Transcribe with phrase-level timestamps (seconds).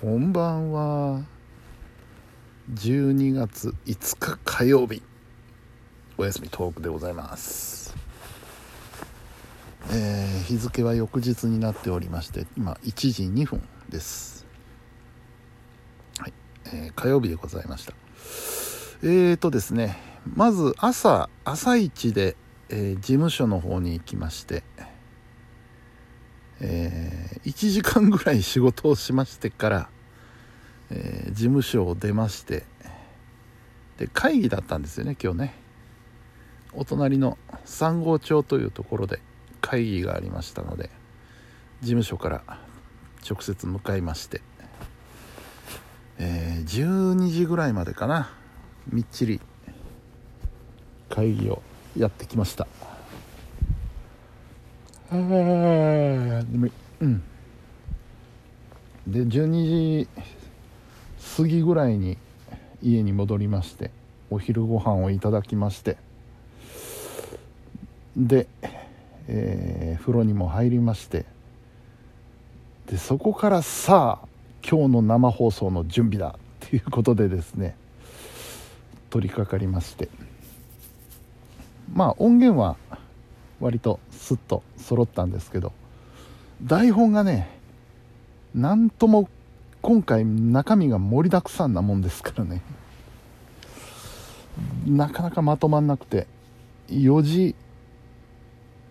[0.00, 1.24] こんばんは
[2.72, 5.02] 12月5日火曜日。
[6.16, 7.96] お休みトークでございます。
[9.90, 14.46] えー、日付は翌日になっておりまして今1時2分です。
[16.20, 16.32] はい、
[16.66, 17.92] えー、火曜日でございました。
[19.02, 19.98] えーとですね
[20.32, 22.36] まず朝朝一で、
[22.68, 24.62] えー、事務所の方に行きまして
[26.60, 29.88] えー、1時間ぐらい仕事をしましてから、
[30.90, 32.64] えー、事務所を出まして
[33.98, 35.54] で会議だったんですよね今日ね。
[36.74, 39.20] お隣の三郷町というところで
[39.60, 40.90] 会議がありましたので
[41.80, 42.42] 事務所から
[43.28, 44.42] 直接向かいまして、
[46.18, 48.30] えー、12時ぐらいまでかな
[48.92, 49.40] みっちり
[51.08, 51.62] 会議を
[51.96, 52.66] やってきました。
[55.10, 57.22] でうん。
[59.06, 60.08] で12時
[61.36, 62.18] 過ぎぐらいに
[62.82, 63.90] 家に戻りまして
[64.30, 65.96] お昼ご飯をいただきまして
[68.16, 68.46] で、
[69.28, 71.24] えー、風呂にも入りまして
[72.86, 74.28] でそこからさあ
[74.68, 77.76] 今日の生放送の準備だっていうことでですね
[79.08, 80.08] 取り掛かりまして。
[81.94, 82.76] まあ音源は
[83.60, 85.72] 割とスッと揃ったんですけど
[86.62, 87.58] 台本がね
[88.54, 89.28] なんとも
[89.82, 92.62] 今回中身が盛りだくさんなもんですからね。
[94.86, 96.26] なかなかまとまんなくて
[96.88, 97.54] 4時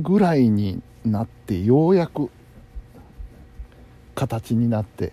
[0.00, 2.30] ぐらいになってようやく
[4.14, 5.12] 形になって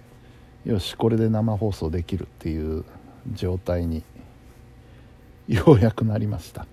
[0.65, 2.83] よしこれで生放送できるっていう
[3.33, 4.03] 状態に
[5.47, 6.65] ようやくなりました。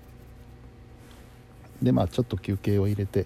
[1.81, 3.25] でまあちょっと休憩を入れて。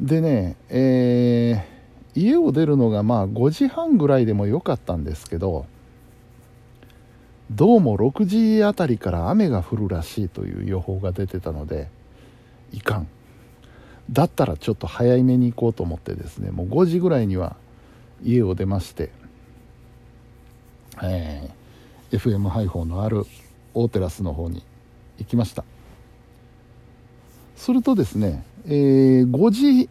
[0.00, 5.66] でねえー、家を出るのがまあ5時半ぐらいでもよかったんですけど
[7.50, 11.88] どうも6時あたりから雨が降るらしいという予報が出てたので
[12.72, 13.08] いかん。
[14.10, 17.56] だったらちょっと早めに行こうと思ってですねもう5時ぐらいには
[18.22, 19.10] 家を出まして、
[21.02, 23.24] えー、FM 配報のある
[23.74, 24.62] 大テラスの方に
[25.18, 25.64] 行きました。
[27.68, 29.90] するとですね、えー、5時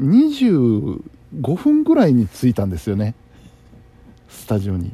[0.00, 3.14] 25分ぐらいに着いたんですよね。
[4.30, 4.92] スタジオに。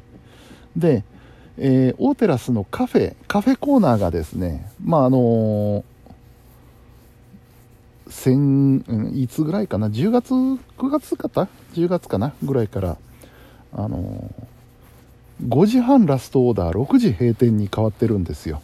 [0.77, 1.05] で、
[1.57, 10.59] えー、大テラスのカフェカフェコーナーがですねまああのー、先いつぐらいかな？10月9
[10.91, 12.33] 月かな？10月かな？
[12.43, 12.97] ぐらいから
[13.73, 18.61] あのー、5時半ラストオーダー6時閉店に変わってるんですよ。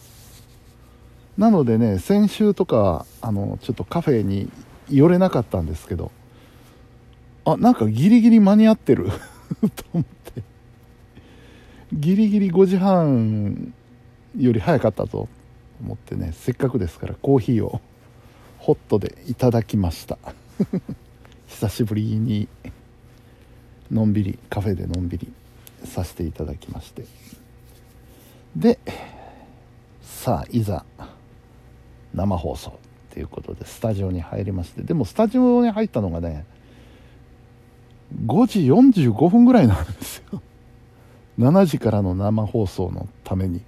[1.37, 4.49] なのでね先週とかあのちょっとカフェに
[4.89, 6.11] 寄れなかったんですけど
[7.45, 9.09] あなんかギリギリ間に合ってる
[9.75, 10.17] と思って。
[11.93, 13.73] ギリギリ5時半
[14.37, 15.29] より早かったと
[15.81, 17.79] 思ってねせっかくですからコーヒーを
[18.57, 20.17] ホットでいただきました。
[21.47, 22.49] 久しぶりに
[23.89, 25.31] のんびりカフェでのんびり
[25.85, 27.05] させていただきまして。
[28.55, 28.79] で
[30.01, 30.83] さあいざ
[32.17, 32.73] 生放送っ
[33.13, 36.45] ていうことでスタジオに入りましてでもスタジオに入ったのがね
[38.25, 40.41] 5時45分ぐらいなんですよ。
[41.39, 43.61] 7時からの生放送のために。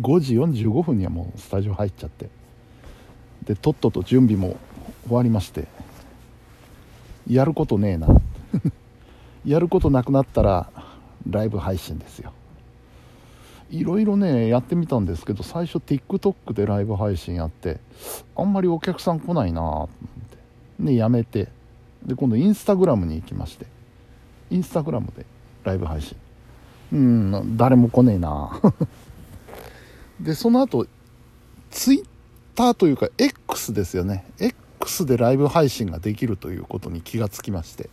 [0.00, 2.28] 5時45分にはもうスタジオ入っちゃって。
[3.44, 4.56] でとっとと準備も
[5.06, 5.66] 終わりまして。
[7.28, 8.08] やることねえな。
[9.46, 10.68] やることなくなったら
[11.28, 12.32] ライブ配信ですよ。
[13.70, 17.78] いろいろねやってみたんですけど最初 TikTok でライブ配信やって
[18.36, 20.38] あんまりお客さん来ないなと思って。
[20.80, 21.48] でやめて。
[22.04, 23.66] で今度インスタグラムに行きまして。
[24.50, 25.24] インスタグラムで
[25.64, 26.16] ライブ配信。
[26.92, 28.60] うん誰も来ねえな
[30.18, 30.86] でその後
[31.70, 32.04] ツイッ
[32.56, 34.24] ターというか X ですよね。
[34.38, 37.88] X でライブ配信ができるということに気がつきまして。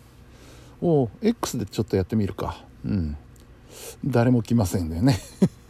[0.81, 2.63] おお X でちょっとやってみるか。
[2.83, 3.17] うん。
[4.05, 5.19] 誰も来ませんだよね。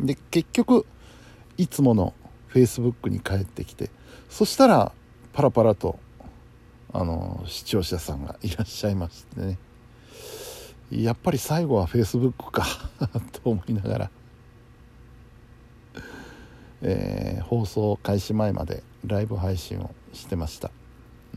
[0.00, 0.86] で結局
[1.56, 2.14] いつもの
[2.52, 3.90] Facebook に帰ってきて
[4.28, 4.92] そしたら
[5.32, 5.98] パラパラと
[6.92, 9.58] あの視聴者さんがいらっしゃいましてね。
[10.90, 12.66] やっぱり最後は Facebook か
[13.42, 14.10] と思いながら、
[16.82, 20.70] えー、放送開始前までライブ配信をしてました、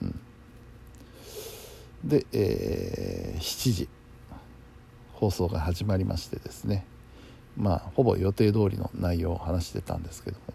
[0.02, 0.20] うん、
[2.04, 3.90] で、えー、7時
[5.14, 6.86] 放送が始まりましてですね。
[7.58, 10.54] まあほぼ予定通りの内容を話してたんですけども。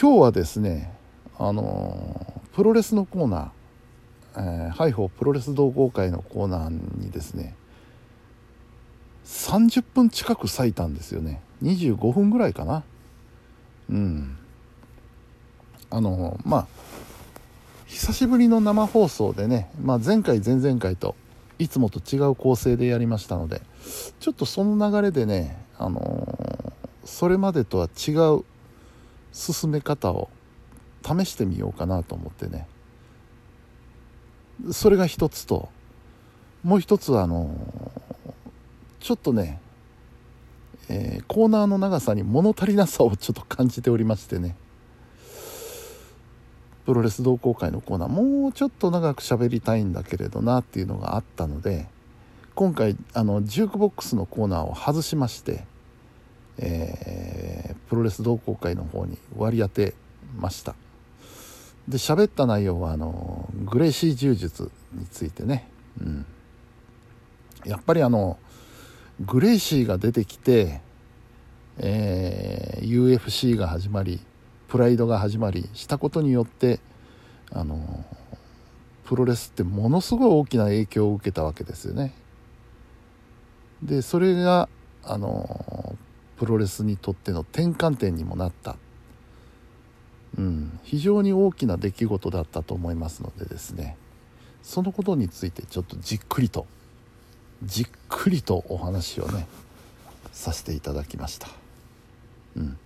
[0.00, 0.94] 今日はですね
[1.38, 3.52] あのプロレスのコーナ
[4.36, 7.56] えー、ハイフォープロレス同好会のコーナーにですね
[9.24, 11.40] 30分近く割いたんですよね。
[11.62, 12.82] 25分ぐらいかな。
[13.88, 14.36] うん。
[15.88, 16.66] あのまあ
[17.86, 21.16] 久しぶりの生放送でね、まあ、前回前々回と
[21.60, 23.60] いつもと違う構成でやりましたので
[24.18, 28.44] ちょっとその流れでね、あのー、それまでとは違う
[29.32, 30.30] 進め方を
[31.04, 32.66] 試してみようかなと思ってね。
[34.72, 35.70] それが一つと
[36.62, 39.60] もう一つはあのー、ちょっとね、
[40.88, 44.56] えー、コーナーの長さに物足りなさをちょっと感じておりましてね。
[46.86, 51.86] プロレス同好会のコーナーもうちょっと長く喋りたいんだけれどなっていうのがあったので
[52.54, 55.64] 今回あのジュークボックスのコーナーを外しまして、
[56.58, 59.94] えー、プロレス同好会の方に割り当て
[60.36, 60.74] ました。
[61.88, 65.68] で喋った内容はあのグレイシー柔術についてね、
[66.00, 66.26] うん、
[67.64, 68.38] やっぱりあの
[69.20, 70.80] グレイシーが出てきて、
[71.78, 74.20] えー、UFC が始まり
[74.70, 76.78] プライドが始まりしたことによって
[77.50, 78.04] あの
[79.04, 82.14] プロレスってものすごい大きな影響を受けたわけですよね。
[83.82, 84.68] でそれが
[85.02, 85.96] あの
[86.36, 88.76] プロレスにとっての転換点にもなった、
[90.38, 93.96] うん、非常に大きな出来事だったと思いますのでですね
[94.62, 96.66] そのことについてちょっとじっくりと
[97.64, 99.48] じっくりとお話をね
[100.30, 101.48] させていただきました。
[102.56, 102.78] うん、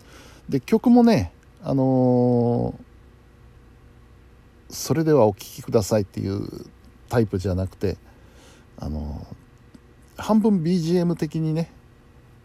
[0.48, 1.32] で曲もね
[1.66, 6.66] あのー、それではお聴きくださいっていう
[7.08, 7.96] タイプじゃなくて、
[8.76, 11.72] あのー、半分 BGM 的にね、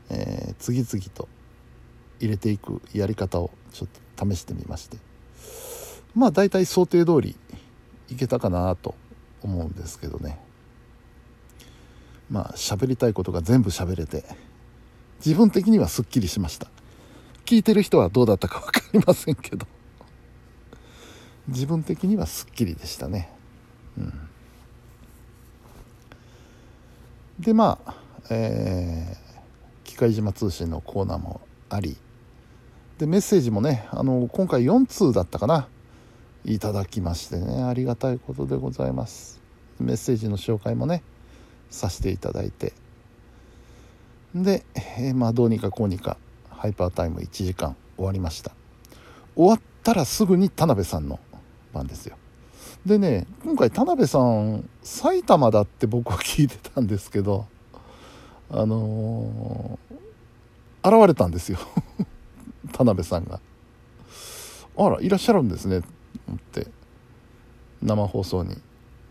[0.09, 1.27] えー、次々と
[2.21, 4.97] 入れていくやり方をちょっと試してみまして
[6.15, 7.35] まあ大体想定通り
[8.07, 8.95] いけたかなと
[9.41, 10.39] 思うんですけどね。
[12.29, 14.23] まあ喋りたいことが全部喋れて
[15.25, 16.67] 自分的にはすっきりしました。
[17.49, 19.65] 聞いてる人はどうだったか分かりませんけど。
[21.47, 23.27] 自分的にはすっきりでしたね。
[23.97, 24.13] うん。
[27.39, 27.95] でまあ
[28.29, 31.41] えー、機械島通信のコーナーも
[31.71, 31.97] あり。
[32.99, 35.67] でメッセージもねあの今回4通だったかな。
[36.45, 37.63] いただきましてね。
[37.63, 39.41] ありがたいことでございます。
[39.79, 41.01] メッセージの紹介もね
[41.71, 42.73] させていただいて。
[44.35, 46.17] で、えー、まあどうにかこうにか
[46.59, 48.51] ハイパータイム1時間終わりました。
[49.33, 51.17] 終わったらすぐに田辺さんの
[51.73, 52.17] 番ですよ。
[52.85, 57.45] でね今回田辺さん埼玉だって僕は聞いてたんですけど
[58.51, 61.59] あのー、現れたんですよ。
[62.73, 63.39] 田辺さんが。
[64.77, 65.79] あらいらっしゃるんですね。
[65.79, 65.81] っ
[66.51, 66.67] て。
[67.81, 68.57] 生放送に。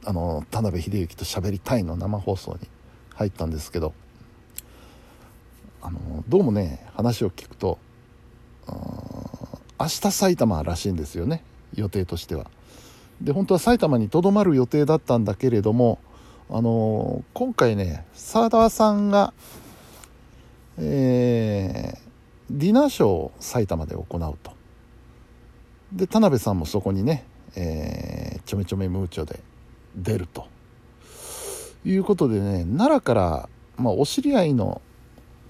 [0.05, 2.69] あの田辺秀幸と喋りたいの生放送に
[3.15, 3.95] 入ったんですけど。
[5.81, 7.79] あのどうもね話を聞くと
[8.67, 11.43] 明日埼玉らしいんですよね
[11.75, 12.51] 予定としては。
[13.21, 15.99] で本当は埼玉にとどまる予定だったんだけれども
[16.51, 19.33] あの今回ね澤田さんが、
[20.79, 21.99] えー、
[22.51, 24.53] ディナーショーを埼玉で行うと。
[25.93, 27.25] で田辺さんもそこにね、
[27.57, 29.41] えー、ちょめちょめムーチョで
[29.97, 30.47] 出ると。
[31.85, 34.83] いうことでね奈良から、まあ、お知り合いの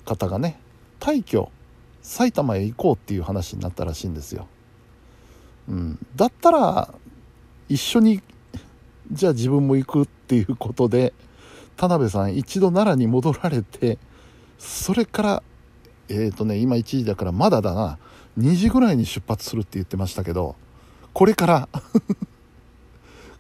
[0.09, 0.59] 方がね
[1.01, 1.51] 退去
[2.03, 4.47] 埼玉へ行こうっていう話になったらしいんですよ、
[5.69, 6.95] うん、だったら
[7.69, 8.23] 一緒に
[9.13, 11.13] じゃあ自分も行くっていうことで
[11.77, 13.99] 田辺さん一度奈良に戻られて
[14.59, 15.43] それから
[16.09, 17.99] えっ、ー、とね今1時だからまだだな。
[18.39, 20.55] 2時ぐらいに出発するって言ってましたけど
[21.13, 21.69] これから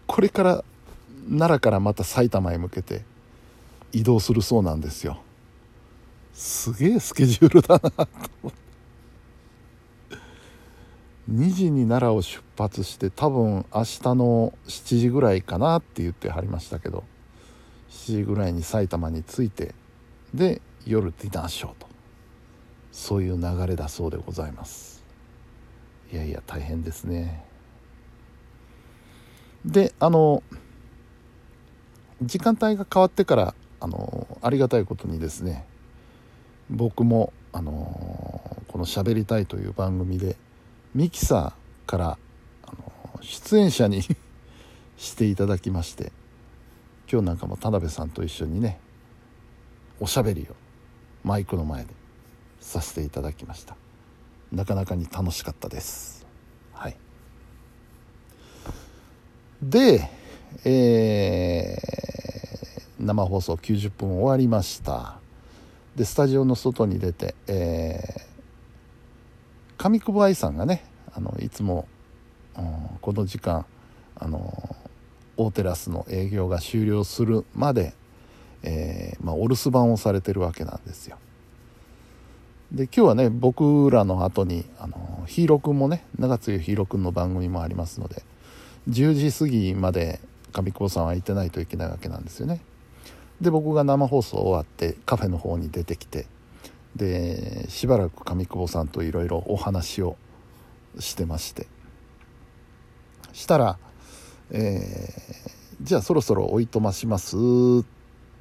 [0.08, 0.64] これから
[1.28, 3.04] 奈良からまた埼玉へ向けて
[3.92, 5.22] 移動するそうなんですよ。
[6.38, 8.08] すげえスケジュールだなと
[8.44, 10.16] 思って。
[11.28, 17.02] 2時に奈良を出発して多分明日の7時ぐらいかなって言ってはりましたけど。
[17.90, 19.74] 7時ぐらいに埼玉に着いて
[20.32, 21.88] で夜ディナーショーと。
[22.92, 25.04] そういう流れだそうでございます。
[26.12, 27.44] いやいや大変ですね。
[29.64, 30.44] であの
[32.22, 35.66] 時間帯が変わってからあのありがたいことにですね
[36.70, 40.36] 僕も、あのー、この「しゃべりたい」という番組で
[40.94, 42.18] ミキサーから、
[42.66, 44.02] あのー、出演者に
[44.96, 46.12] していただきまして
[47.10, 48.80] 今日なんかも田辺さんと一緒にね
[50.00, 50.54] おしゃべりを
[51.24, 51.94] マイクの前で
[52.60, 53.76] させていただきました。
[54.52, 56.26] なかなかに楽しかったです。
[56.72, 56.96] はい。
[59.62, 60.10] で
[60.64, 65.18] えー、生放送90分終わりました。
[65.98, 71.88] でスタジオの外に出て、えー、上久保愛さんがねあのいつも、
[72.56, 73.66] うん、この時間
[74.14, 74.76] あの
[75.36, 77.94] 大テラスの営業が終了するまで、
[78.62, 81.18] えー、まあ、お留守番をされてるわけなんですよ。
[82.70, 88.22] で今日はね僕らの後にあのヒーローくんもね長津ヒーローくんの番組もありますので
[88.88, 90.20] 10時過ぎまで
[90.52, 92.60] 上久保さんは行ってないといけないわけなんですよね。
[93.40, 96.26] で僕が生放送終わってカフェの方に出てきて
[96.96, 100.16] でしばらく上久保さんといろいろお話を
[100.98, 101.66] してまして。
[103.32, 103.78] したら、
[104.50, 107.40] えー、じゃあそろそろおいとましますっ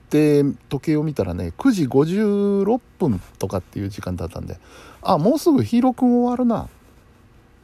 [0.09, 4.57] て時計を見たらね9時56分とかっていう時間だったんで
[5.03, 6.67] あもうすぐヒーローく終わるな。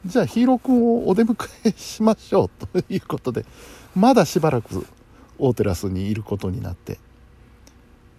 [0.06, 3.46] じゃあヒーローくんをお出迎えしましょうということで
[3.96, 4.86] まだしばらく
[5.38, 6.98] 大テラスにいることになって。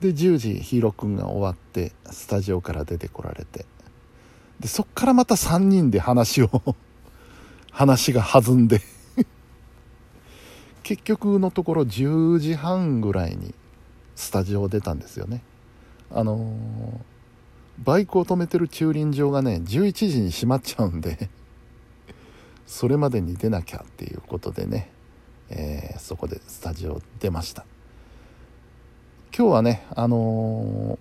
[0.06, 3.66] で10時ヒーローくんが終わってスタジオから出てこられて。
[4.60, 6.50] でそっからまた3人で話を
[7.72, 8.82] 話が弾んで。
[10.84, 13.56] 結局のところ10時半ぐらいに
[14.16, 15.42] スタジオを出たんですよね。
[16.12, 21.30] あのー、バイクを止めてる駐輪場がね11時に閉まっちゃうんで
[22.68, 24.92] それまでに出なきゃっていうことでね、
[25.50, 27.66] えー、そこでスタジオ出ました。
[29.38, 30.98] 今日はねあの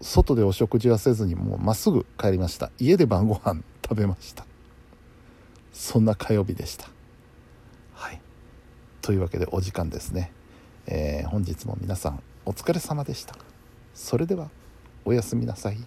[0.00, 2.72] ー、外でお食事はせずにもうまっすぐ帰りました。
[2.80, 4.44] 家で晩ご飯食べました。
[5.72, 6.88] そんな火曜日でした。
[7.94, 8.20] はい。
[9.00, 10.32] というわけでお時間ですね、
[10.86, 13.36] えー、本日も皆さんお疲れ様でした。
[13.94, 14.50] それでは
[15.04, 15.78] おやすみなさい。